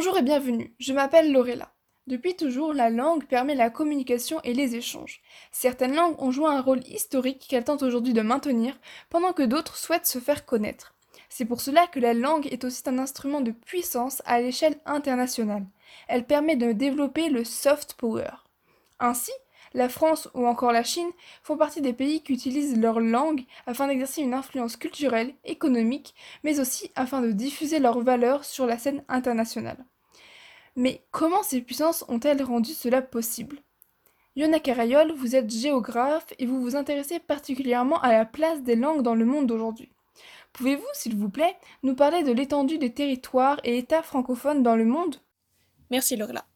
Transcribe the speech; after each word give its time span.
Bonjour 0.00 0.16
et 0.16 0.22
bienvenue, 0.22 0.74
je 0.78 0.94
m'appelle 0.94 1.30
Lorella. 1.30 1.74
Depuis 2.06 2.34
toujours, 2.34 2.72
la 2.72 2.88
langue 2.88 3.26
permet 3.26 3.54
la 3.54 3.68
communication 3.68 4.40
et 4.44 4.54
les 4.54 4.74
échanges. 4.74 5.20
Certaines 5.52 5.94
langues 5.94 6.14
ont 6.22 6.30
joué 6.30 6.46
un 6.46 6.62
rôle 6.62 6.82
historique 6.86 7.44
qu'elles 7.46 7.64
tentent 7.64 7.82
aujourd'hui 7.82 8.14
de 8.14 8.22
maintenir, 8.22 8.80
pendant 9.10 9.34
que 9.34 9.42
d'autres 9.42 9.76
souhaitent 9.76 10.06
se 10.06 10.18
faire 10.18 10.46
connaître. 10.46 10.94
C'est 11.28 11.44
pour 11.44 11.60
cela 11.60 11.86
que 11.86 12.00
la 12.00 12.14
langue 12.14 12.46
est 12.50 12.64
aussi 12.64 12.82
un 12.86 12.98
instrument 12.98 13.42
de 13.42 13.50
puissance 13.50 14.22
à 14.24 14.40
l'échelle 14.40 14.80
internationale. 14.86 15.66
Elle 16.08 16.24
permet 16.24 16.56
de 16.56 16.72
développer 16.72 17.28
le 17.28 17.44
soft 17.44 17.92
power. 17.92 18.30
Ainsi, 19.00 19.32
la 19.74 19.90
France 19.90 20.28
ou 20.32 20.46
encore 20.46 20.72
la 20.72 20.82
Chine 20.82 21.10
font 21.42 21.58
partie 21.58 21.82
des 21.82 21.92
pays 21.92 22.22
qui 22.22 22.32
utilisent 22.32 22.80
leur 22.80 23.00
langue 23.00 23.44
afin 23.66 23.86
d'exercer 23.86 24.22
une 24.22 24.32
influence 24.32 24.76
culturelle, 24.76 25.34
économique, 25.44 26.14
mais 26.42 26.58
aussi 26.58 26.90
afin 26.96 27.20
de 27.20 27.32
diffuser 27.32 27.80
leurs 27.80 28.00
valeurs 28.00 28.44
sur 28.46 28.64
la 28.64 28.78
scène 28.78 29.04
internationale. 29.08 29.84
Mais 30.80 31.04
comment 31.10 31.42
ces 31.42 31.60
puissances 31.60 32.06
ont-elles 32.08 32.42
rendu 32.42 32.72
cela 32.72 33.02
possible? 33.02 33.58
Yona 34.34 34.60
Carayol, 34.60 35.12
vous 35.12 35.36
êtes 35.36 35.50
géographe 35.50 36.32
et 36.38 36.46
vous 36.46 36.62
vous 36.62 36.74
intéressez 36.74 37.18
particulièrement 37.18 38.00
à 38.00 38.12
la 38.12 38.24
place 38.24 38.62
des 38.62 38.76
langues 38.76 39.02
dans 39.02 39.14
le 39.14 39.26
monde 39.26 39.46
d'aujourd'hui. 39.46 39.92
Pouvez-vous, 40.54 40.86
s'il 40.94 41.16
vous 41.16 41.28
plaît, 41.28 41.54
nous 41.82 41.94
parler 41.94 42.22
de 42.22 42.32
l'étendue 42.32 42.78
des 42.78 42.94
territoires 42.94 43.60
et 43.62 43.76
États 43.76 44.02
francophones 44.02 44.62
dans 44.62 44.74
le 44.74 44.86
monde? 44.86 45.16
Merci 45.90 46.16
Lorela. 46.16 46.46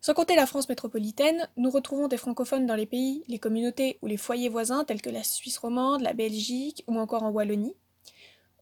Sans 0.00 0.14
compter 0.14 0.34
la 0.34 0.46
France 0.46 0.68
métropolitaine, 0.68 1.48
nous 1.56 1.70
retrouvons 1.70 2.08
des 2.08 2.16
francophones 2.16 2.66
dans 2.66 2.74
les 2.74 2.86
pays, 2.86 3.22
les 3.28 3.38
communautés 3.38 4.00
ou 4.02 4.08
les 4.08 4.16
foyers 4.16 4.48
voisins 4.48 4.82
tels 4.82 5.00
que 5.00 5.10
la 5.10 5.22
Suisse 5.22 5.58
romande, 5.58 6.00
la 6.00 6.12
Belgique 6.12 6.82
ou 6.88 6.98
encore 6.98 7.22
en 7.22 7.30
Wallonie. 7.30 7.76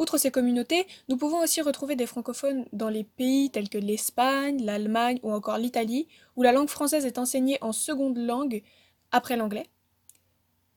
Outre 0.03 0.19
ces 0.19 0.33
communautés, 0.33 0.89
nous 1.09 1.17
pouvons 1.17 1.39
aussi 1.39 1.61
retrouver 1.61 1.95
des 1.95 2.07
francophones 2.07 2.65
dans 2.73 2.89
les 2.89 3.05
pays 3.05 3.51
tels 3.51 3.69
que 3.69 3.79
l'Espagne, 3.79 4.61
l'Allemagne 4.61 5.21
ou 5.23 5.31
encore 5.31 5.59
l'Italie, 5.59 6.09
où 6.35 6.43
la 6.43 6.51
langue 6.51 6.69
française 6.69 7.07
est 7.07 7.19
enseignée 7.19 7.57
en 7.61 7.71
seconde 7.71 8.19
langue 8.19 8.65
après 9.13 9.37
l'anglais. 9.37 9.69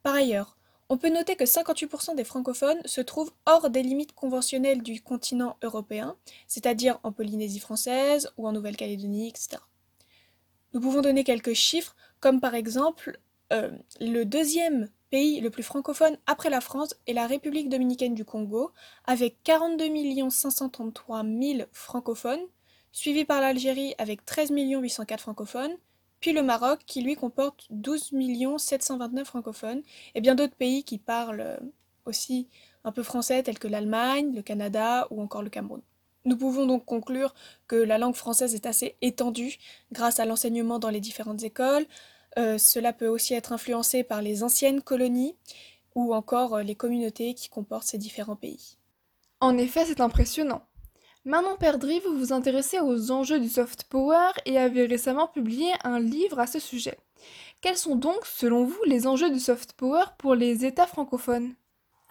Par 0.03 0.13
ailleurs, 0.13 0.59
on 0.89 0.99
peut 0.99 1.09
noter 1.09 1.35
que 1.35 1.43
58% 1.43 2.15
des 2.15 2.23
francophones 2.23 2.79
se 2.85 3.01
trouvent 3.01 3.33
hors 3.47 3.71
des 3.71 3.81
limites 3.81 4.13
conventionnelles 4.13 4.83
du 4.83 5.01
continent 5.01 5.57
européen, 5.63 6.15
c'est-à-dire 6.45 6.99
en 7.01 7.11
Polynésie 7.11 7.57
française 7.57 8.31
ou 8.37 8.47
en 8.47 8.51
Nouvelle-Calédonie, 8.51 9.29
etc. 9.29 9.57
Nous 10.75 10.81
pouvons 10.81 11.01
donner 11.01 11.23
quelques 11.23 11.53
chiffres, 11.53 11.95
comme 12.19 12.39
par 12.39 12.53
exemple 12.53 13.19
euh, 13.51 13.71
le 13.99 14.23
deuxième 14.23 14.87
pays 15.15 15.39
le 15.39 15.49
plus 15.49 15.63
francophone 15.63 16.17
après 16.27 16.49
la 16.49 16.59
France 16.59 16.93
est 17.07 17.13
la 17.13 17.25
République 17.25 17.69
dominicaine 17.69 18.15
du 18.15 18.25
Congo, 18.25 18.73
avec 19.05 19.41
42 19.45 20.29
533 20.29 21.23
000 21.23 21.59
francophones, 21.71 22.45
suivi 22.91 23.23
par 23.23 23.39
l'Algérie 23.39 23.95
avec 23.97 24.25
13 24.25 24.51
804 24.51 25.21
francophones, 25.21 25.77
puis 26.19 26.33
le 26.33 26.43
Maroc 26.43 26.81
qui 26.85 27.01
lui 27.01 27.15
comporte 27.15 27.65
12 27.69 28.11
729 28.57 29.25
francophones, 29.25 29.83
et 30.15 30.19
bien 30.19 30.35
d'autres 30.35 30.57
pays 30.57 30.83
qui 30.83 30.97
parlent 30.97 31.39
euh, 31.39 31.57
aussi 32.03 32.49
un 32.83 32.91
peu 32.91 33.01
français 33.01 33.41
tels 33.41 33.57
que 33.57 33.69
l'Allemagne, 33.69 34.35
le 34.35 34.41
Canada 34.41 35.07
ou 35.11 35.21
encore 35.21 35.43
le 35.43 35.49
Cameroun. 35.49 35.81
Nous 36.25 36.35
pouvons 36.35 36.65
donc 36.65 36.83
conclure 36.83 37.33
que 37.69 37.77
la 37.77 37.97
langue 37.97 38.15
française 38.15 38.53
est 38.53 38.65
assez 38.65 38.97
étendue 39.01 39.59
grâce 39.93 40.19
à 40.19 40.25
l'enseignement 40.25 40.77
dans 40.77 40.89
les 40.89 40.99
différentes 40.99 41.43
écoles. 41.43 41.85
Euh, 42.37 42.57
cela 42.57 42.93
peut 42.93 43.07
aussi 43.07 43.33
être 43.33 43.53
influencé 43.53 44.03
par 44.03 44.21
les 44.21 44.43
anciennes 44.43 44.81
colonies 44.81 45.35
ou 45.95 46.13
encore 46.13 46.55
euh, 46.55 46.63
les 46.63 46.75
communautés 46.75 47.33
qui 47.33 47.49
comportent 47.49 47.87
ces 47.87 47.97
différents 47.97 48.35
pays. 48.35 48.77
En 49.39 49.57
effet, 49.57 49.85
c'est 49.85 50.01
impressionnant. 50.01 50.67
Manon 51.23 51.55
Perdry, 51.57 51.99
vous 52.01 52.17
vous 52.17 52.33
intéressez 52.33 52.79
aux 52.79 53.11
enjeux 53.11 53.39
du 53.39 53.49
soft 53.49 53.85
power 53.85 54.29
et 54.45 54.59
avez 54.59 54.85
récemment 54.85 55.27
publié 55.27 55.71
un 55.83 55.99
livre 55.99 56.39
à 56.39 56.47
ce 56.47 56.59
sujet. 56.59 56.99
Quels 57.61 57.77
sont 57.77 57.95
donc, 57.95 58.25
selon 58.25 58.65
vous, 58.65 58.83
les 58.85 59.07
enjeux 59.07 59.31
du 59.31 59.39
soft 59.39 59.73
power 59.73 60.03
pour 60.19 60.35
les 60.35 60.65
États 60.65 60.85
francophones? 60.85 61.55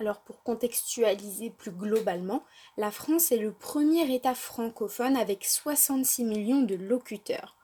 Alors 0.00 0.22
pour 0.22 0.42
contextualiser 0.42 1.50
plus 1.50 1.70
globalement, 1.70 2.42
la 2.76 2.90
France 2.90 3.30
est 3.30 3.38
le 3.38 3.52
premier 3.52 4.12
État 4.12 4.34
francophone 4.34 5.16
avec 5.16 5.44
66 5.44 6.24
millions 6.24 6.62
de 6.62 6.74
locuteurs. 6.74 7.56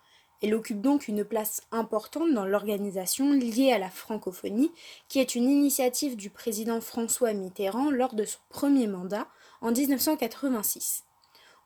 Elle 0.43 0.55
occupe 0.55 0.81
donc 0.81 1.07
une 1.09 1.25
place 1.25 1.63
importante 1.71 2.33
dans 2.33 2.47
l'organisation 2.47 3.33
liée 3.33 3.73
à 3.73 3.79
la 3.79 3.91
francophonie, 3.91 4.73
qui 5.09 5.19
est 5.21 5.35
une 5.35 5.51
initiative 5.51 6.17
du 6.17 6.31
président 6.31 6.81
François 6.81 7.35
Mitterrand 7.35 7.91
lors 7.91 8.15
de 8.15 8.25
son 8.25 8.39
premier 8.49 8.87
mandat 8.87 9.27
en 9.61 9.71
1986. 9.71 11.05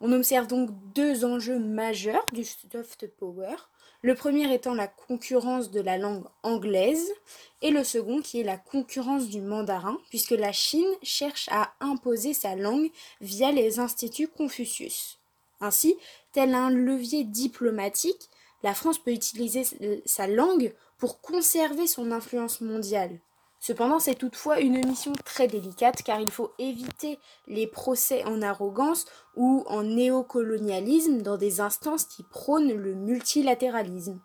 On 0.01 0.13
observe 0.13 0.49
donc 0.49 0.71
deux 0.93 1.25
enjeux 1.25 1.59
majeurs 1.59 2.27
du 2.33 2.45
soft 2.45 3.07
power. 3.17 3.55
Le 4.03 4.15
premier 4.15 4.53
étant 4.53 4.75
la 4.75 4.89
concurrence 4.89 5.71
de 5.71 5.81
la 5.81 5.97
langue 5.97 6.25
anglaise 6.43 7.11
et 7.63 7.71
le 7.71 7.85
second 7.85 8.21
qui 8.21 8.41
est 8.41 8.45
la 8.45 8.59
concurrence 8.59 9.29
du 9.29 9.41
mandarin, 9.41 9.99
puisque 10.11 10.33
la 10.33 10.53
Chine 10.53 10.93
cherche 11.03 11.49
à 11.51 11.73
imposer 11.81 12.35
sa 12.35 12.57
langue 12.57 12.91
via 13.21 13.53
les 13.53 13.79
instituts 13.79 14.29
Confucius. 14.29 15.21
Ainsi, 15.61 15.97
tel 16.33 16.55
un 16.55 16.71
levier 16.71 17.25
diplomatique, 17.25 18.29
la 18.65 18.73
France 18.73 18.99
peut 18.99 19.13
utiliser 19.13 19.63
sa 20.07 20.27
langue 20.27 20.75
pour 20.97 21.21
conserver 21.21 21.87
son 21.87 22.11
influence 22.11 22.63
mondiale. 22.63 23.21
Cependant, 23.61 23.99
c'est 23.99 24.15
toutefois 24.15 24.61
une 24.61 24.85
mission 24.87 25.13
très 25.25 25.49
délicate 25.49 26.03
car 26.03 26.19
il 26.21 26.31
faut 26.31 26.51
éviter 26.59 27.19
les 27.47 27.67
procès 27.67 28.25
en 28.25 28.41
arrogance 28.41 29.05
ou 29.37 29.65
en 29.69 29.83
néocolonialisme 29.83 31.21
dans 31.21 31.37
des 31.37 31.61
instances 31.61 32.05
qui 32.05 32.23
prônent 32.23 32.73
le 32.73 32.95
multilatéralisme. 32.95 34.21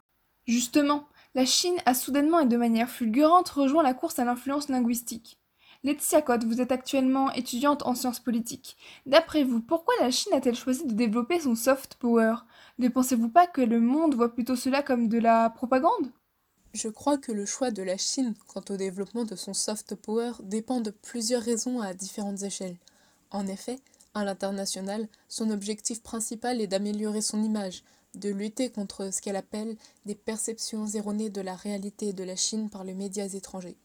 Justement, 0.48 1.08
la 1.36 1.46
Chine 1.46 1.78
a 1.86 1.94
soudainement 1.94 2.40
et 2.40 2.48
de 2.48 2.58
manière 2.58 2.90
fulgurante 2.90 3.50
rejoint 3.50 3.84
la 3.84 3.94
course 3.94 4.20
à 4.20 4.26
l'influence 4.26 4.70
linguistique. 4.70 5.38
Laetitia 5.84 6.22
Cotte, 6.22 6.44
vous 6.46 6.60
êtes 6.60 6.72
actuellement 6.72 7.32
étudiante 7.32 7.86
en 7.86 7.96
sciences 7.96 8.20
politiques. 8.20 8.78
D'après 9.06 9.44
vous, 9.44 9.62
pourquoi 9.62 9.94
la 10.02 10.12
Chine 10.12 10.34
a-t-elle 10.34 10.56
choisi 10.56 10.86
de 10.86 10.94
développer 10.94 11.40
son 11.40 11.56
soft 11.56 11.96
power? 11.96 12.36
Ne 12.80 12.88
pensez-vous 12.88 13.28
pas 13.28 13.46
que 13.46 13.60
le 13.60 13.82
monde 13.82 14.16
voit 14.16 14.34
plutôt 14.34 14.56
cela 14.56 14.82
comme 14.82 15.10
de 15.10 15.18
la 15.18 15.50
propagande? 15.50 16.14
Je 16.74 16.88
crois 16.88 17.18
que 17.18 17.34
le 17.34 17.46
choix 17.46 17.72
de 17.72 17.84
la 17.84 17.98
Chine 17.98 18.34
quant 18.48 18.64
au 18.70 18.78
développement 18.78 19.26
de 19.26 19.36
son 19.36 19.54
soft 19.54 19.96
power 19.96 20.32
dépend 20.44 20.80
de 20.80 20.92
plusieurs 20.92 21.44
raisons 21.44 21.82
à 21.82 21.94
différentes 21.94 22.42
échelles. 22.44 22.78
En 23.32 23.48
effet, 23.48 23.80
à 24.14 24.24
l'international, 24.24 25.10
son 25.28 25.50
objectif 25.50 26.02
principal 26.02 26.62
est 26.62 26.68
d'améliorer 26.68 27.20
son 27.20 27.44
image, 27.44 27.84
de 28.16 28.30
lutter 28.30 28.70
contre 28.70 29.14
ce 29.14 29.22
qu'elle 29.22 29.36
appelle 29.36 29.76
des 30.06 30.16
perceptions 30.16 30.88
erronées 30.88 31.30
de 31.30 31.42
la 31.42 31.58
réalité 31.58 32.14
de 32.14 32.24
la 32.24 32.38
Chine 32.38 32.70
par 32.70 32.86
les 32.86 32.94
médias 32.94 33.28
étrangers. 33.28 33.76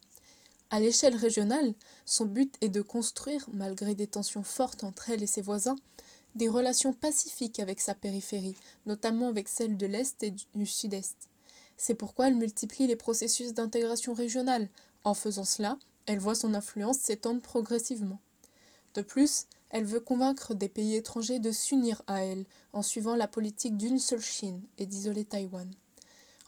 À 0.70 0.78
l'échelle 0.78 1.16
régionale, 1.16 1.74
son 2.04 2.26
but 2.26 2.54
est 2.60 2.68
de 2.68 2.80
construire, 2.80 3.44
malgré 3.52 3.96
des 3.96 4.06
tensions 4.06 4.44
fortes 4.44 4.84
entre 4.84 5.10
elle 5.10 5.24
et 5.24 5.26
ses 5.26 5.42
voisins, 5.42 5.76
des 6.34 6.48
relations 6.48 6.92
pacifiques 6.92 7.60
avec 7.60 7.80
sa 7.80 7.94
périphérie, 7.94 8.56
notamment 8.86 9.28
avec 9.28 9.48
celle 9.48 9.76
de 9.76 9.86
l'Est 9.86 10.22
et 10.22 10.34
du 10.54 10.66
Sud-Est. 10.66 11.28
C'est 11.76 11.94
pourquoi 11.94 12.28
elle 12.28 12.36
multiplie 12.36 12.86
les 12.86 12.96
processus 12.96 13.54
d'intégration 13.54 14.14
régionale. 14.14 14.68
En 15.04 15.14
faisant 15.14 15.44
cela, 15.44 15.78
elle 16.06 16.18
voit 16.18 16.34
son 16.34 16.54
influence 16.54 16.98
s'étendre 16.98 17.42
progressivement. 17.42 18.20
De 18.94 19.02
plus, 19.02 19.46
elle 19.70 19.84
veut 19.84 20.00
convaincre 20.00 20.54
des 20.54 20.68
pays 20.68 20.94
étrangers 20.94 21.40
de 21.40 21.50
s'unir 21.50 22.02
à 22.06 22.24
elle 22.24 22.44
en 22.72 22.82
suivant 22.82 23.16
la 23.16 23.26
politique 23.26 23.76
d'une 23.76 23.98
seule 23.98 24.20
Chine 24.20 24.62
et 24.78 24.86
d'isoler 24.86 25.24
Taïwan. 25.24 25.68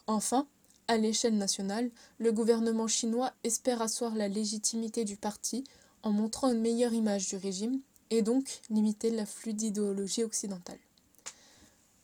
Enfin, 0.07 0.47
à 0.89 0.97
l'échelle 0.97 1.37
nationale, 1.37 1.91
le 2.19 2.31
gouvernement 2.31 2.87
chinois 2.87 3.33
espère 3.43 3.83
asseoir 3.83 4.15
la 4.15 4.29
légitimité 4.29 5.05
du 5.05 5.17
parti 5.17 5.65
en 6.05 6.13
montrant 6.13 6.53
une 6.53 6.61
meilleure 6.61 6.93
image 6.93 7.29
du 7.29 7.37
régime 7.37 7.81
et 8.11 8.23
donc 8.23 8.61
limiter 8.71 9.11
l'afflux 9.11 9.53
d'idéologie 9.53 10.25
occidentale. 10.25 10.79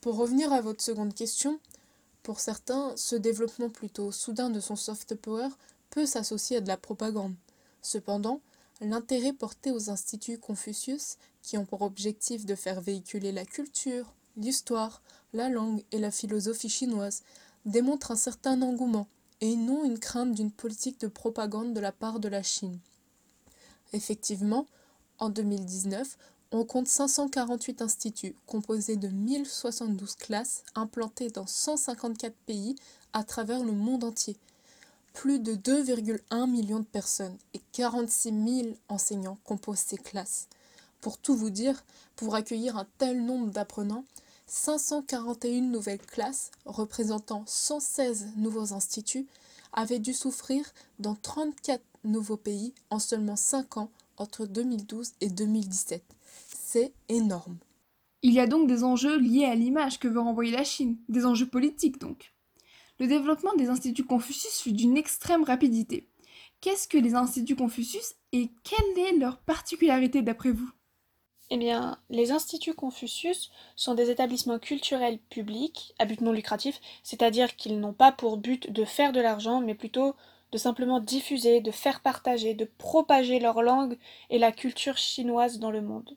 Pour 0.01 0.17
revenir 0.17 0.51
à 0.51 0.61
votre 0.61 0.83
seconde 0.83 1.13
question, 1.13 1.59
pour 2.23 2.39
certains, 2.39 2.93
ce 2.95 3.15
développement 3.15 3.69
plutôt 3.69 4.11
soudain 4.11 4.49
de 4.49 4.59
son 4.59 4.75
soft 4.75 5.15
power 5.15 5.49
peut 5.89 6.05
s'associer 6.05 6.57
à 6.57 6.61
de 6.61 6.67
la 6.67 6.77
propagande. 6.77 7.35
Cependant, 7.81 8.41
l'intérêt 8.81 9.33
porté 9.33 9.71
aux 9.71 9.89
instituts 9.89 10.37
Confucius, 10.37 11.17
qui 11.41 11.57
ont 11.57 11.65
pour 11.65 11.81
objectif 11.81 12.45
de 12.45 12.55
faire 12.55 12.81
véhiculer 12.81 13.31
la 13.31 13.45
culture, 13.45 14.13
l'histoire, 14.37 15.01
la 15.33 15.49
langue 15.49 15.83
et 15.91 15.99
la 15.99 16.11
philosophie 16.11 16.69
chinoise, 16.69 17.23
démontre 17.65 18.11
un 18.11 18.15
certain 18.15 18.61
engouement 18.61 19.07
et 19.41 19.55
non 19.55 19.83
une 19.83 19.99
crainte 19.99 20.33
d'une 20.33 20.51
politique 20.51 20.99
de 21.01 21.07
propagande 21.07 21.73
de 21.73 21.79
la 21.79 21.91
part 21.91 22.19
de 22.19 22.29
la 22.29 22.43
Chine. 22.43 22.79
Effectivement, 23.91 24.65
en 25.19 25.29
2019, 25.29 26.17
on 26.51 26.65
compte 26.65 26.87
548 26.87 27.81
instituts 27.81 28.35
composés 28.45 28.95
de 28.95 29.07
1072 29.07 30.15
classes 30.15 30.63
implantées 30.75 31.29
dans 31.29 31.47
154 31.47 32.35
pays 32.45 32.75
à 33.11 33.23
travers 33.23 33.63
le 33.63 33.71
monde 33.71 34.03
entier. 34.03 34.37
Plus 35.13 35.39
de 35.39 35.55
2,1 35.55 36.49
millions 36.49 36.79
de 36.79 36.85
personnes 36.85 37.37
et 37.53 37.61
46 37.71 38.29
000 38.63 38.75
enseignants 38.89 39.37
composent 39.43 39.79
ces 39.79 39.97
classes. 39.97 40.47
Pour 41.01 41.17
tout 41.17 41.35
vous 41.35 41.49
dire, 41.49 41.83
pour 42.15 42.35
accueillir 42.35 42.77
un 42.77 42.87
tel 42.97 43.23
nombre 43.25 43.51
d'apprenants, 43.51 44.05
541 44.47 45.61
nouvelles 45.61 46.05
classes, 46.05 46.51
représentant 46.65 47.43
116 47.47 48.27
nouveaux 48.37 48.73
instituts, 48.73 49.27
avaient 49.71 49.99
dû 49.99 50.13
souffrir 50.13 50.65
dans 50.99 51.15
34 51.15 51.81
nouveaux 52.03 52.37
pays 52.37 52.73
en 52.89 52.99
seulement 52.99 53.35
5 53.35 53.77
ans 53.77 53.89
entre 54.17 54.45
2012 54.45 55.13
et 55.21 55.29
2017. 55.29 56.03
C'est 56.47 56.93
énorme. 57.09 57.57
Il 58.21 58.33
y 58.33 58.39
a 58.39 58.47
donc 58.47 58.67
des 58.67 58.83
enjeux 58.83 59.19
liés 59.19 59.45
à 59.45 59.55
l'image 59.55 59.99
que 59.99 60.07
veut 60.07 60.19
renvoyer 60.19 60.51
la 60.51 60.63
Chine, 60.63 60.97
des 61.09 61.25
enjeux 61.25 61.47
politiques 61.47 61.99
donc. 61.99 62.33
Le 62.99 63.07
développement 63.07 63.53
des 63.55 63.69
instituts 63.69 64.05
Confucius 64.05 64.61
fut 64.61 64.71
d'une 64.71 64.97
extrême 64.97 65.43
rapidité. 65.43 66.07
Qu'est-ce 66.61 66.87
que 66.87 66.97
les 66.97 67.15
instituts 67.15 67.57
Confucius 67.57 68.15
et 68.31 68.49
quelle 68.63 69.05
est 69.05 69.17
leur 69.17 69.39
particularité 69.39 70.21
d'après 70.21 70.51
vous? 70.51 70.71
Eh 71.49 71.57
bien, 71.57 71.99
les 72.09 72.31
instituts 72.31 72.73
Confucius 72.73 73.51
sont 73.75 73.93
des 73.93 74.09
établissements 74.09 74.59
culturels 74.59 75.19
publics 75.29 75.93
à 75.99 76.05
but 76.05 76.21
non 76.21 76.31
lucratif, 76.31 76.79
c'est-à-dire 77.03 77.55
qu'ils 77.57 77.79
n'ont 77.79 77.93
pas 77.93 78.11
pour 78.11 78.37
but 78.37 78.71
de 78.71 78.85
faire 78.85 79.11
de 79.11 79.19
l'argent, 79.19 79.59
mais 79.59 79.75
plutôt 79.75 80.15
de 80.53 80.57
simplement 80.59 80.99
diffuser, 80.99 81.61
de 81.61 81.71
faire 81.71 81.99
partager, 82.01 82.53
de 82.53 82.69
propager 82.77 83.39
leur 83.39 83.63
langue 83.63 83.97
et 84.29 84.37
la 84.37 84.51
culture 84.51 84.97
chinoise 84.97 85.57
dans 85.57 85.71
le 85.71 85.81
monde. 85.81 86.15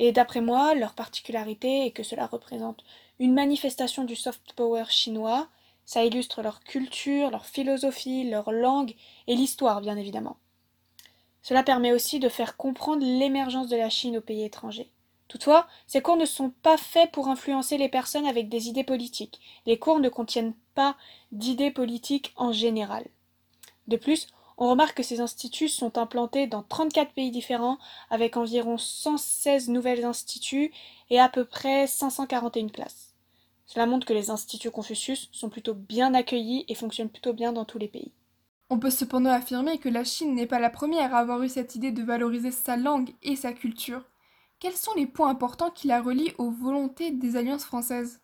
Et 0.00 0.10
d'après 0.10 0.40
moi, 0.40 0.74
leur 0.74 0.94
particularité 0.94 1.86
est 1.86 1.92
que 1.92 2.02
cela 2.02 2.26
représente 2.26 2.82
une 3.20 3.32
manifestation 3.32 4.02
du 4.02 4.16
soft 4.16 4.54
power 4.54 4.86
chinois, 4.88 5.46
ça 5.84 6.04
illustre 6.04 6.42
leur 6.42 6.64
culture, 6.64 7.30
leur 7.30 7.46
philosophie, 7.46 8.28
leur 8.28 8.50
langue 8.50 8.96
et 9.28 9.36
l'histoire 9.36 9.80
bien 9.80 9.96
évidemment. 9.96 10.36
Cela 11.42 11.62
permet 11.62 11.92
aussi 11.92 12.18
de 12.18 12.28
faire 12.28 12.56
comprendre 12.56 13.04
l'émergence 13.04 13.68
de 13.68 13.76
la 13.76 13.90
Chine 13.90 14.16
aux 14.16 14.20
pays 14.20 14.42
étrangers. 14.42 14.90
Toutefois, 15.32 15.66
ces 15.86 16.02
cours 16.02 16.18
ne 16.18 16.26
sont 16.26 16.50
pas 16.50 16.76
faits 16.76 17.10
pour 17.10 17.28
influencer 17.28 17.78
les 17.78 17.88
personnes 17.88 18.26
avec 18.26 18.50
des 18.50 18.68
idées 18.68 18.84
politiques. 18.84 19.40
Les 19.64 19.78
cours 19.78 19.98
ne 19.98 20.10
contiennent 20.10 20.52
pas 20.74 20.94
d'idées 21.32 21.70
politiques 21.70 22.34
en 22.36 22.52
général. 22.52 23.06
De 23.88 23.96
plus, 23.96 24.26
on 24.58 24.68
remarque 24.68 24.98
que 24.98 25.02
ces 25.02 25.22
instituts 25.22 25.70
sont 25.70 25.96
implantés 25.96 26.46
dans 26.46 26.62
34 26.62 27.12
pays 27.12 27.30
différents, 27.30 27.78
avec 28.10 28.36
environ 28.36 28.76
116 28.76 29.70
nouvelles 29.70 30.04
instituts 30.04 30.70
et 31.08 31.18
à 31.18 31.30
peu 31.30 31.46
près 31.46 31.86
541 31.86 32.68
classes. 32.68 33.14
Cela 33.64 33.86
montre 33.86 34.06
que 34.06 34.12
les 34.12 34.28
instituts 34.28 34.70
Confucius 34.70 35.30
sont 35.32 35.48
plutôt 35.48 35.72
bien 35.72 36.12
accueillis 36.12 36.66
et 36.68 36.74
fonctionnent 36.74 37.08
plutôt 37.08 37.32
bien 37.32 37.54
dans 37.54 37.64
tous 37.64 37.78
les 37.78 37.88
pays. 37.88 38.12
On 38.68 38.78
peut 38.78 38.90
cependant 38.90 39.30
affirmer 39.30 39.78
que 39.78 39.88
la 39.88 40.04
Chine 40.04 40.34
n'est 40.34 40.46
pas 40.46 40.60
la 40.60 40.68
première 40.68 41.14
à 41.14 41.20
avoir 41.20 41.42
eu 41.42 41.48
cette 41.48 41.74
idée 41.74 41.90
de 41.90 42.02
valoriser 42.02 42.50
sa 42.50 42.76
langue 42.76 43.14
et 43.22 43.34
sa 43.34 43.54
culture. 43.54 44.02
Quels 44.62 44.76
sont 44.76 44.94
les 44.94 45.08
points 45.08 45.28
importants 45.28 45.72
qui 45.72 45.88
la 45.88 46.00
relient 46.00 46.34
aux 46.38 46.52
volontés 46.52 47.10
des 47.10 47.34
alliances 47.34 47.64
françaises? 47.64 48.20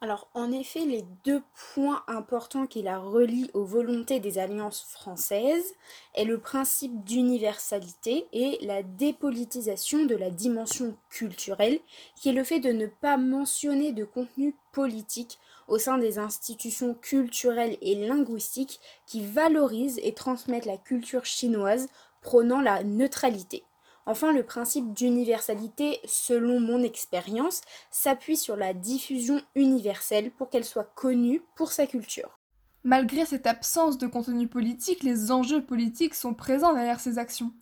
Alors 0.00 0.28
en 0.34 0.50
effet, 0.50 0.84
les 0.84 1.04
deux 1.24 1.44
points 1.74 2.02
importants 2.08 2.66
qui 2.66 2.82
la 2.82 2.98
relient 2.98 3.52
aux 3.54 3.64
volontés 3.64 4.18
des 4.18 4.38
alliances 4.38 4.82
françaises 4.82 5.74
est 6.16 6.24
le 6.24 6.40
principe 6.40 7.04
d'universalité 7.04 8.26
et 8.32 8.58
la 8.62 8.82
dépolitisation 8.82 10.06
de 10.06 10.16
la 10.16 10.30
dimension 10.30 10.96
culturelle, 11.08 11.78
qui 12.16 12.30
est 12.30 12.32
le 12.32 12.42
fait 12.42 12.58
de 12.58 12.72
ne 12.72 12.88
pas 12.88 13.16
mentionner 13.16 13.92
de 13.92 14.04
contenu 14.04 14.56
politique 14.72 15.38
au 15.68 15.78
sein 15.78 15.98
des 15.98 16.18
institutions 16.18 16.94
culturelles 16.94 17.78
et 17.80 17.94
linguistiques 17.94 18.80
qui 19.06 19.24
valorisent 19.24 20.00
et 20.02 20.14
transmettent 20.14 20.66
la 20.66 20.78
culture 20.78 21.24
chinoise 21.24 21.86
prônant 22.22 22.60
la 22.60 22.82
neutralité. 22.82 23.62
Enfin, 24.06 24.32
le 24.32 24.44
principe 24.44 24.92
d'universalité, 24.92 25.98
selon 26.04 26.60
mon 26.60 26.82
expérience, 26.82 27.60
s'appuie 27.90 28.36
sur 28.36 28.56
la 28.56 28.72
diffusion 28.72 29.40
universelle 29.56 30.30
pour 30.30 30.48
qu'elle 30.48 30.64
soit 30.64 30.92
connue 30.94 31.42
pour 31.56 31.72
sa 31.72 31.88
culture. 31.88 32.38
Malgré 32.84 33.26
cette 33.26 33.48
absence 33.48 33.98
de 33.98 34.06
contenu 34.06 34.46
politique, 34.46 35.02
les 35.02 35.32
enjeux 35.32 35.64
politiques 35.64 36.14
sont 36.14 36.34
présents 36.34 36.72
derrière 36.72 37.00
ces 37.00 37.18
actions. 37.18 37.52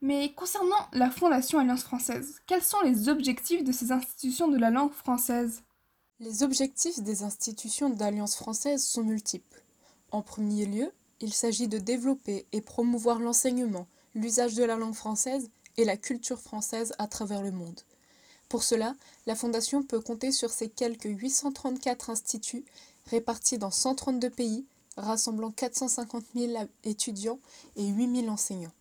Mais 0.00 0.32
concernant 0.32 0.88
la 0.94 1.10
Fondation 1.10 1.58
Alliance 1.58 1.82
française, 1.82 2.40
quels 2.46 2.62
sont 2.62 2.80
les 2.80 3.10
objectifs 3.10 3.62
de 3.62 3.72
ces 3.72 3.92
institutions 3.92 4.48
de 4.48 4.56
la 4.56 4.70
langue 4.70 4.92
française? 4.92 5.62
Les 6.20 6.42
objectifs 6.42 7.00
des 7.00 7.22
institutions 7.22 7.90
d'Alliance 7.90 8.36
française 8.36 8.82
sont 8.82 9.04
multiples. 9.04 9.62
En 10.10 10.22
premier 10.22 10.64
lieu, 10.64 10.90
il 11.20 11.34
s'agit 11.34 11.68
de 11.68 11.78
développer 11.78 12.46
et 12.52 12.62
promouvoir 12.62 13.18
l'enseignement, 13.18 13.86
l'usage 14.14 14.54
de 14.54 14.64
la 14.64 14.76
langue 14.76 14.94
française 14.94 15.50
et 15.76 15.84
la 15.84 15.96
culture 15.96 16.40
française 16.40 16.94
à 16.98 17.06
travers 17.06 17.42
le 17.42 17.52
monde. 17.52 17.80
Pour 18.48 18.62
cela, 18.64 18.94
la 19.26 19.36
Fondation 19.36 19.82
peut 19.82 20.00
compter 20.00 20.32
sur 20.32 20.50
ses 20.50 20.68
quelques 20.68 21.04
834 21.04 22.10
instituts 22.10 22.64
répartis 23.06 23.58
dans 23.58 23.70
132 23.70 24.30
pays, 24.30 24.64
rassemblant 24.96 25.50
450 25.50 26.24
000 26.34 26.52
étudiants 26.84 27.38
et 27.76 27.86
8 27.86 28.22
000 28.22 28.28
enseignants. 28.28 28.72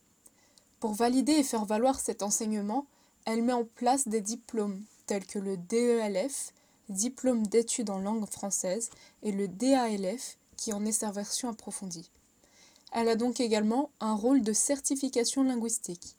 Pour 0.80 0.94
valider 0.94 1.34
et 1.34 1.44
faire 1.44 1.66
valoir 1.66 2.00
cet 2.00 2.24
enseignement, 2.24 2.86
elle 3.26 3.44
met 3.44 3.54
en 3.54 3.66
place 3.66 4.08
des 4.08 4.22
diplômes 4.22 4.82
tels 5.06 5.26
que 5.26 5.40
le 5.40 5.58
DELF, 5.58 6.54
diplôme 6.90 7.46
d'études 7.46 7.90
en 7.90 8.00
langue 8.00 8.28
française, 8.30 8.90
et 9.24 9.32
le 9.32 9.48
DALF, 9.48 10.38
qui 10.58 10.74
en 10.74 10.86
est 10.86 10.92
sa 10.92 11.12
version 11.12 11.50
approfondie. 11.50 12.10
Elle 12.92 13.10
a 13.10 13.16
donc 13.16 13.40
également 13.40 13.92
un 14.00 14.16
rôle 14.16 14.42
de 14.42 14.54
certification 14.54 15.44
linguistique. 15.44 16.18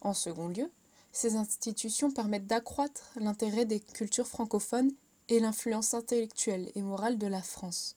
En 0.00 0.14
second 0.14 0.48
lieu, 0.48 0.70
ces 1.12 1.36
institutions 1.36 2.10
permettent 2.10 2.46
d'accroître 2.46 3.10
l'intérêt 3.16 3.64
des 3.64 3.80
cultures 3.80 4.26
francophones 4.26 4.92
et 5.28 5.40
l'influence 5.40 5.94
intellectuelle 5.94 6.70
et 6.74 6.82
morale 6.82 7.18
de 7.18 7.26
la 7.26 7.42
France. 7.42 7.96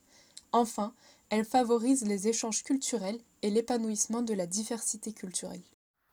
Enfin, 0.52 0.94
elles 1.30 1.46
favorisent 1.46 2.06
les 2.06 2.28
échanges 2.28 2.64
culturels 2.64 3.20
et 3.42 3.50
l'épanouissement 3.50 4.22
de 4.22 4.34
la 4.34 4.48
diversité 4.48 5.12
culturelle. 5.14 5.64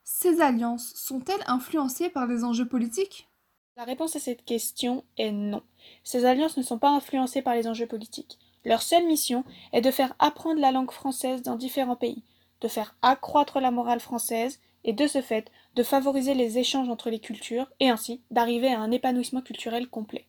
Ces 0.03 0.41
alliances 0.41 0.93
sont-elles 0.95 1.43
influencées 1.47 2.09
par 2.09 2.27
des 2.27 2.43
enjeux 2.43 2.67
politiques? 2.67 3.29
La 3.77 3.85
réponse 3.85 4.15
à 4.15 4.19
cette 4.19 4.45
question 4.45 5.03
est 5.17 5.31
non. 5.31 5.63
Ces 6.03 6.25
alliances 6.25 6.57
ne 6.57 6.63
sont 6.63 6.77
pas 6.77 6.91
influencées 6.91 7.41
par 7.41 7.55
les 7.55 7.67
enjeux 7.67 7.87
politiques. 7.87 8.37
Leur 8.65 8.81
seule 8.81 9.05
mission 9.05 9.43
est 9.73 9.81
de 9.81 9.91
faire 9.91 10.15
apprendre 10.19 10.61
la 10.61 10.71
langue 10.71 10.91
française 10.91 11.41
dans 11.41 11.55
différents 11.55 11.95
pays, 11.95 12.23
de 12.61 12.67
faire 12.67 12.95
accroître 13.01 13.59
la 13.59 13.71
morale 13.71 13.99
française 13.99 14.59
et 14.83 14.93
de 14.93 15.07
ce 15.07 15.21
fait 15.21 15.51
de 15.75 15.83
favoriser 15.83 16.33
les 16.33 16.57
échanges 16.57 16.89
entre 16.89 17.09
les 17.09 17.19
cultures 17.19 17.71
et 17.79 17.89
ainsi 17.89 18.21
d'arriver 18.31 18.71
à 18.71 18.79
un 18.79 18.91
épanouissement 18.91 19.41
culturel 19.41 19.87
complet. 19.87 20.27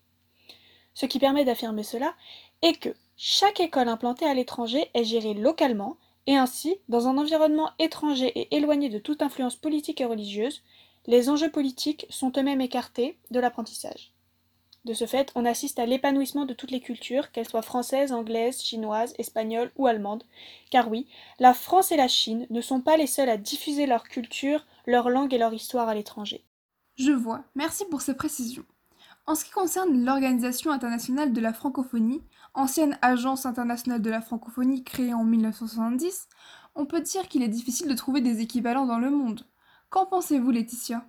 Ce 0.95 1.07
qui 1.07 1.19
permet 1.19 1.45
d'affirmer 1.45 1.83
cela 1.83 2.15
est 2.63 2.79
que 2.79 2.95
chaque 3.17 3.61
école 3.61 3.89
implantée 3.89 4.27
à 4.27 4.35
l'étranger 4.35 4.91
est 4.95 5.05
gérée 5.05 5.35
localement 5.35 5.97
et 6.27 6.37
ainsi, 6.37 6.77
dans 6.89 7.07
un 7.07 7.19
environnement 7.19 7.71
étranger 7.79 8.29
et 8.29 8.57
éloigné 8.57 8.89
de 8.89 8.99
toute 8.99 9.23
influence 9.23 9.57
politique 9.57 10.01
et 10.01 10.07
religieuse, 10.07 10.63
les 11.07 11.29
enjeux 11.29 11.51
politiques 11.51 12.07
sont 12.09 12.33
eux-mêmes 12.37 12.63
écartés 12.63 13.19
de 13.31 13.41
l'apprentissage. 13.41 14.14
De 14.85 14.93
ce 14.93 15.07
fait, 15.07 15.33
on 15.35 15.47
assiste 15.47 15.79
à 15.79 15.87
l'épanouissement 15.87 16.45
de 16.45 16.53
toutes 16.53 16.71
les 16.71 16.81
cultures, 16.81 17.33
qu'elles 17.33 17.49
soient 17.49 17.63
françaises, 17.63 18.13
anglaises, 18.13 18.63
chinoises, 18.63 19.15
espagnoles 19.19 19.73
ou 19.77 19.87
allemandes. 19.87 20.25
Car 20.71 20.91
oui, 20.91 21.07
la 21.39 21.55
France 21.55 21.91
et 21.91 21.97
la 21.97 22.09
Chine 22.09 22.47
ne 22.51 22.61
sont 22.61 22.83
pas 22.83 22.99
les 22.99 23.07
seules 23.07 23.31
à 23.31 23.39
diffuser 23.39 23.87
leur 23.87 24.05
culture, 24.05 24.67
leur 24.87 25.09
langue 25.09 25.33
et 25.33 25.39
leur 25.39 25.55
histoire 25.55 25.89
à 25.89 25.95
l'étranger. 25.95 26.45
Je 26.97 27.13
vois, 27.13 27.45
merci 27.55 27.85
pour 27.91 28.03
ces 28.03 28.15
précisions. 28.15 28.67
En 29.27 29.35
ce 29.35 29.47
qui 29.47 29.53
concerne 29.53 30.05
l'Organisation 30.05 30.71
internationale 30.71 31.33
de 31.33 31.41
la 31.41 31.55
francophonie, 31.55 32.23
ancienne 32.53 32.99
agence 33.01 33.47
internationale 33.47 34.03
de 34.03 34.11
la 34.11 34.21
francophonie 34.21 34.85
créée 34.85 35.15
en 35.15 35.25
1970, 35.25 36.29
on 36.75 36.85
peut 36.85 37.01
dire 37.01 37.29
qu'il 37.29 37.43
est 37.43 37.49
difficile 37.49 37.89
de 37.89 37.95
trouver 37.95 38.21
des 38.21 38.43
équivalents 38.43 38.85
dans 38.85 38.99
le 38.99 39.11
monde. 39.11 39.47
Qu'en 39.89 40.05
pensez-vous, 40.05 40.51
Laetitia? 40.51 41.07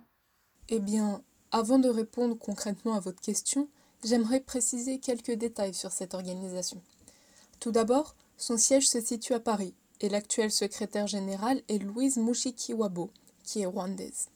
Eh 0.70 0.80
bien, 0.80 1.22
avant 1.52 1.78
de 1.78 1.88
répondre 1.88 2.36
concrètement 2.38 2.94
à 2.94 3.00
votre 3.00 3.20
question, 3.20 3.68
j'aimerais 4.04 4.40
préciser 4.40 4.98
quelques 4.98 5.32
détails 5.32 5.74
sur 5.74 5.92
cette 5.92 6.14
organisation. 6.14 6.80
Tout 7.60 7.70
d'abord, 7.70 8.14
son 8.36 8.58
siège 8.58 8.88
se 8.88 9.00
situe 9.00 9.34
à 9.34 9.40
Paris 9.40 9.74
et 10.00 10.08
l'actuel 10.08 10.50
secrétaire 10.50 11.06
général 11.06 11.62
est 11.68 11.78
Louise 11.78 12.16
Mushikiwabo, 12.18 13.10
qui 13.44 13.62
est 13.62 13.66
rwandaise. 13.66 14.28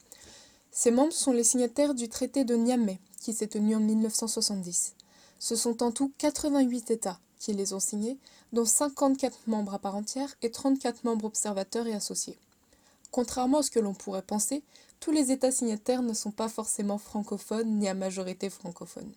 Ses 0.73 0.91
membres 0.91 1.13
sont 1.13 1.33
les 1.33 1.45
signataires 1.45 1.95
du 1.95 2.09
traité 2.09 2.45
de 2.45 2.55
Niamey, 2.55 3.01
qui 3.21 3.33
s'est 3.33 3.49
tenu 3.49 3.75
en 3.75 3.81
1970. 3.81 4.95
Ce 5.39 5.57
sont 5.57 5.83
en 5.83 5.91
tout 5.91 6.13
88 6.19 6.91
États 6.91 7.21
qui 7.39 7.53
les 7.55 7.73
ont 7.73 7.81
signés, 7.81 8.19
dont 8.53 8.65
54 8.67 9.47
membres 9.47 9.75
à 9.75 9.79
part 9.79 9.97
entière 9.97 10.35
et 10.43 10.51
34 10.51 11.05
membres 11.05 11.25
observateurs 11.25 11.87
et 11.87 11.95
associés. 11.95 12.39
Contrairement 13.11 13.59
à 13.59 13.63
ce 13.63 13.71
que 13.71 13.81
l'on 13.81 13.95
pourrait 13.95 14.23
penser, 14.23 14.63
tous 15.01 15.11
les 15.11 15.33
États 15.33 15.51
signataires 15.51 16.03
ne 16.03 16.13
sont 16.13 16.31
pas 16.31 16.49
forcément 16.49 16.99
francophones 16.99 17.79
ni 17.79 17.89
à 17.89 17.95
majorité 17.95 18.51
francophone. 18.51 19.11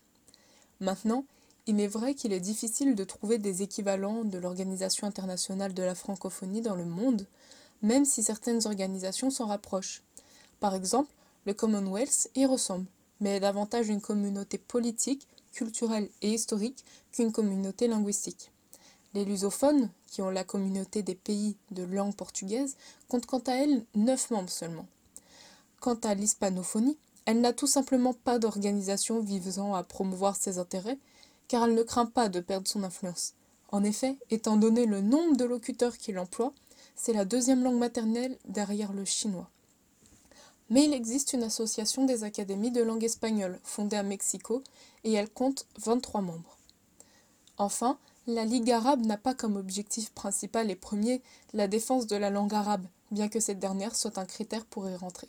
Maintenant, 0.80 1.26
il 1.68 1.80
est 1.80 1.88
vrai 1.88 2.16
qu'il 2.16 2.34
est 2.34 2.40
difficile 2.40 2.96
de 2.96 3.04
trouver 3.04 3.38
des 3.38 3.62
équivalents 3.62 4.24
de 4.24 4.38
l'Organisation 4.38 5.06
internationale 5.06 5.74
de 5.74 5.84
la 5.84 5.96
francophonie 5.96 6.62
dans 6.62 6.76
le 6.76 6.86
monde, 6.86 7.28
même 7.82 8.06
si 8.06 8.24
certaines 8.24 8.66
organisations 8.66 9.30
s'en 9.30 9.48
rapprochent. 9.48 10.02
Par 10.60 10.74
exemple, 10.74 11.12
le 11.46 11.54
Commonwealth 11.54 12.30
y 12.36 12.46
ressemble, 12.46 12.86
mais 13.20 13.36
est 13.36 13.42
davantage 13.42 13.90
une 13.90 14.02
communauté 14.02 14.58
politique 14.58 15.28
culturelle 15.52 16.10
et 16.22 16.34
historique 16.34 16.84
qu'une 17.12 17.32
communauté 17.32 17.88
linguistique. 17.88 18.53
Les 19.14 19.26
lusophones, 19.26 19.90
qui 20.08 20.22
ont 20.22 20.30
la 20.30 20.44
communauté 20.44 21.04
des 21.04 21.16
pays 21.16 21.56
de 21.72 21.84
langue 21.84 22.16
portugaise, 22.16 22.76
comptent 23.08 23.26
quant 23.26 23.44
à 23.46 23.54
elles 23.54 23.86
neuf 23.96 24.32
membres 24.32 24.50
seulement. 24.50 24.88
Quant 25.80 26.00
à 26.04 26.16
l'hispanophonie, 26.16 26.98
elle 27.26 27.42
n'a 27.42 27.54
tout 27.54 27.68
simplement 27.68 28.14
pas 28.14 28.40
d'organisation 28.40 29.20
visant 29.20 29.76
à 29.76 29.84
promouvoir 29.84 30.36
ses 30.36 30.58
intérêts, 30.58 30.98
car 31.48 31.66
elle 31.66 31.76
ne 31.76 31.84
craint 31.84 32.06
pas 32.06 32.30
de 32.30 32.40
perdre 32.40 32.68
son 32.68 32.84
influence. 32.84 33.34
En 33.72 33.84
effet, 33.84 34.18
étant 34.30 34.58
donné 34.58 34.86
le 34.86 35.02
nombre 35.02 35.38
de 35.38 35.46
locuteurs 35.46 35.98
qui 35.98 36.12
l'emploient, 36.12 36.54
c'est 36.96 37.14
la 37.14 37.26
deuxième 37.26 37.64
langue 37.64 37.80
maternelle 37.80 38.38
derrière 38.46 38.94
le 38.94 39.06
chinois. 39.06 39.50
Mais 40.70 40.86
il 40.86 40.94
existe 40.94 41.34
une 41.34 41.44
association 41.44 42.06
des 42.06 42.24
académies 42.24 42.72
de 42.72 42.82
langue 42.82 43.04
espagnole 43.04 43.60
fondée 43.64 43.98
à 43.98 44.04
Mexico 44.04 44.64
et 45.04 45.14
elle 45.14 45.30
compte 45.30 45.66
23 45.78 46.22
membres. 46.22 46.58
Enfin, 47.58 47.98
la 48.28 48.46
Ligue 48.46 48.72
arabe 48.72 49.06
n'a 49.06 49.18
pas 49.18 49.34
comme 49.34 49.58
objectif 49.58 50.14
principal 50.14 50.72
et 50.72 50.76
premier 50.76 51.22
la 51.54 51.68
défense 51.68 52.08
de 52.08 52.16
la 52.16 52.30
langue 52.30 52.54
arabe, 52.54 52.86
bien 53.12 53.28
que 53.28 53.40
cette 53.40 53.60
dernière 53.60 53.96
soit 53.96 54.18
un 54.18 54.26
critère 54.26 54.66
pour 54.66 54.90
y 54.90 54.96
rentrer. 54.96 55.28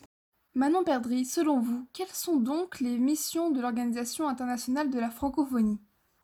Manon 0.54 0.84
Perdry, 0.84 1.24
selon 1.24 1.60
vous, 1.60 1.86
quelles 1.92 2.06
sont 2.08 2.36
donc 2.36 2.78
les 2.78 2.96
missions 2.96 3.50
de 3.50 3.60
l'Organisation 3.60 4.28
internationale 4.28 4.90
de 4.90 5.00
la 5.00 5.10
francophonie? 5.10 5.80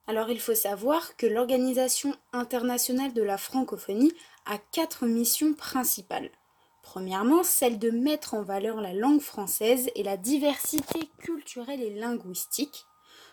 Alors 0.07 0.31
il 0.31 0.41
faut 0.41 0.55
savoir 0.55 1.17
que 1.17 1.27
l'Organisation 1.27 2.15
internationale 2.33 3.13
de 3.13 3.23
la 3.23 3.39
francophonie 3.39 4.13
a 4.47 4.59
quatre 4.73 5.07
missions 5.07 5.55
principales. 5.55 6.31
Premièrement, 6.83 7.43
celle 7.43 7.79
de 7.79 7.91
mettre 7.91 8.35
en 8.35 8.43
valeur 8.43 8.81
la 8.81 8.95
langue 8.95 9.21
française 9.21 9.91
et 9.95 10.03
la 10.03 10.17
diversité 10.17 11.11
culturelle 11.19 11.83
et 11.83 11.95
linguistique. 11.95 12.87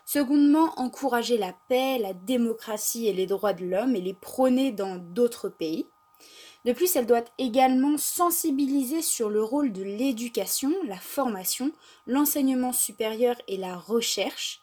Secondement, 0.08 0.72
encourager 0.78 1.38
la 1.38 1.54
paix, 1.68 2.00
la 2.00 2.14
démocratie 2.14 3.08
et 3.08 3.14
les 3.14 3.26
droits 3.26 3.52
de 3.52 3.66
l'homme 3.66 3.94
et 3.94 4.00
les 4.00 4.14
prôner 4.14 4.72
dans 4.72 4.96
d'autres 4.96 5.50
pays. 5.50 5.86
De 6.64 6.72
plus, 6.72 6.96
elle 6.96 7.06
doit 7.06 7.26
également 7.38 7.98
sensibiliser 7.98 9.02
sur 9.02 9.30
le 9.30 9.44
rôle 9.44 9.74
de 9.74 9.84
l'éducation, 9.84 10.72
la 10.86 10.96
formation, 10.96 11.74
l'enseignement 12.06 12.72
supérieur 12.72 13.36
et 13.50 13.58
la 13.58 13.76
recherche. 13.76 14.62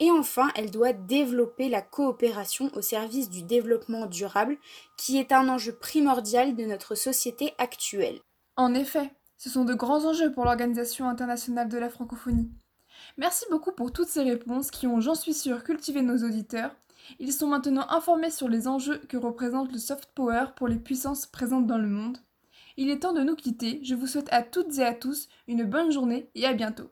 Et 0.00 0.10
enfin, 0.10 0.50
elle 0.54 0.70
doit 0.70 0.94
développer 0.94 1.68
la 1.68 1.82
coopération 1.82 2.70
au 2.74 2.80
service 2.80 3.28
du 3.28 3.42
développement 3.42 4.06
durable, 4.06 4.56
qui 4.96 5.18
est 5.18 5.30
un 5.30 5.50
enjeu 5.50 5.72
primordial 5.72 6.56
de 6.56 6.64
notre 6.64 6.94
société 6.94 7.52
actuelle. 7.58 8.20
En 8.56 8.72
effet, 8.72 9.12
ce 9.36 9.50
sont 9.50 9.66
de 9.66 9.74
grands 9.74 10.06
enjeux 10.06 10.32
pour 10.32 10.46
l'Organisation 10.46 11.06
internationale 11.06 11.68
de 11.68 11.76
la 11.76 11.90
francophonie. 11.90 12.50
Merci 13.16 13.44
beaucoup 13.50 13.72
pour 13.72 13.92
toutes 13.92 14.08
ces 14.08 14.22
réponses 14.22 14.70
qui 14.70 14.86
ont, 14.86 15.00
j'en 15.00 15.14
suis 15.14 15.34
sûre, 15.34 15.64
cultivé 15.64 16.02
nos 16.02 16.24
auditeurs 16.24 16.74
ils 17.18 17.32
sont 17.32 17.46
maintenant 17.46 17.88
informés 17.90 18.30
sur 18.30 18.48
les 18.48 18.68
enjeux 18.68 18.98
que 19.08 19.16
représente 19.16 19.72
le 19.72 19.78
soft 19.78 20.10
power 20.14 20.46
pour 20.56 20.68
les 20.68 20.78
puissances 20.78 21.26
présentes 21.26 21.66
dans 21.66 21.78
le 21.78 21.88
monde. 21.88 22.18
Il 22.76 22.90
est 22.90 23.00
temps 23.00 23.12
de 23.12 23.22
nous 23.22 23.36
quitter. 23.36 23.80
Je 23.82 23.94
vous 23.94 24.06
souhaite 24.06 24.32
à 24.32 24.42
toutes 24.42 24.78
et 24.78 24.84
à 24.84 24.94
tous 24.94 25.28
une 25.48 25.64
bonne 25.64 25.90
journée 25.90 26.28
et 26.34 26.46
à 26.46 26.52
bientôt. 26.52 26.90